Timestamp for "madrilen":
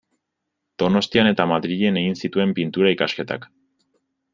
1.53-2.01